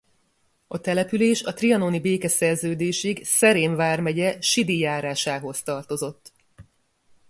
[0.67, 6.31] A település a trianoni békeszerződésig Szerém vármegye Sidi járásához tartozott.